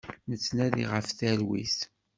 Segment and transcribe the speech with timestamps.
[0.29, 1.79] Nettnadi ɣef talwit.